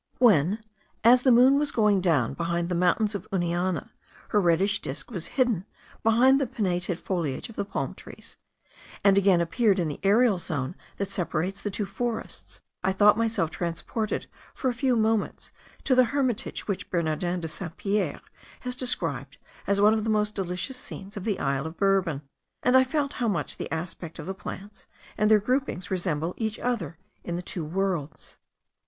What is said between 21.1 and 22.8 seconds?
of the Isle of Bourbon, and